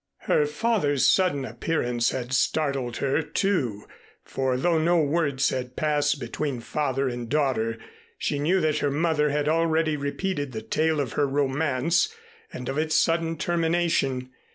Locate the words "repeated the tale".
9.95-10.99